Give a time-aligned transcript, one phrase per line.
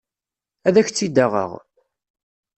[0.67, 1.51] Ad ak-tt-id-aɣeɣ.